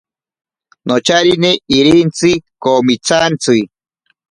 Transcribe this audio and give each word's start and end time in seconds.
Nocharine 0.87 1.51
irintsi 1.77 2.29
komitsantsi. 2.63 3.57